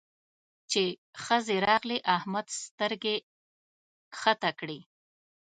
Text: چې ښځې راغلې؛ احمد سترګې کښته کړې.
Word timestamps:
چې 0.71 0.83
ښځې 1.23 1.55
راغلې؛ 1.67 1.97
احمد 2.15 2.47
سترګې 2.63 3.15
کښته 4.13 4.51
کړې. 4.59 4.79